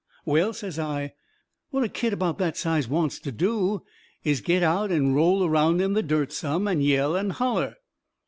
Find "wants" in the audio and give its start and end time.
2.87-3.19